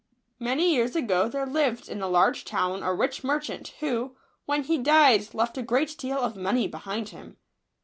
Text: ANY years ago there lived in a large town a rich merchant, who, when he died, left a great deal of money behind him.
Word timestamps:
ANY 0.43 0.73
years 0.73 0.95
ago 0.95 1.29
there 1.29 1.45
lived 1.45 1.87
in 1.87 2.01
a 2.01 2.07
large 2.07 2.43
town 2.43 2.81
a 2.81 2.91
rich 2.91 3.23
merchant, 3.23 3.75
who, 3.81 4.15
when 4.45 4.63
he 4.63 4.79
died, 4.79 5.31
left 5.35 5.59
a 5.59 5.61
great 5.61 5.95
deal 5.95 6.17
of 6.17 6.35
money 6.35 6.67
behind 6.67 7.09
him. 7.09 7.37